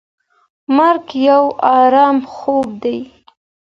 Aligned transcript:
مرګ 0.75 1.05
یو 1.27 1.43
ارام 1.77 2.17
خوب 2.33 2.67
دی. 2.83 2.97